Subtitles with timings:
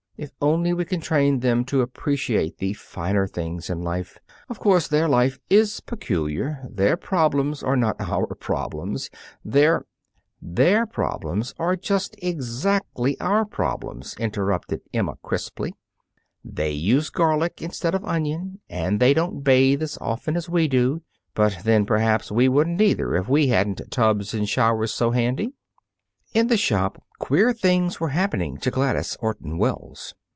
[0.17, 4.19] If only we can train them to appreciate the finer things in life.
[4.49, 6.63] Of course, their life is peculiar.
[6.69, 9.09] Their problems are not our problems;
[9.43, 9.87] their"
[10.59, 15.73] "Their problems are just exactly our problems," interrupted Emma crisply.
[16.45, 21.01] "They use garlic instead of onion, and they don't bathe as often as we do;
[21.33, 25.55] but, then, perhaps we wouldn't either, if we hadn't tubs and showers so handy."
[26.33, 30.15] In the shop, queer things were happening to Gladys Orton Wells.